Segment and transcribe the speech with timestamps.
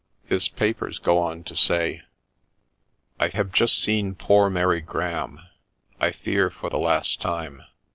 [0.25, 2.01] His papers go on to say:'
[3.19, 5.39] I have just seen poor Mary Graham,—
[6.01, 7.61] I fear for the last time.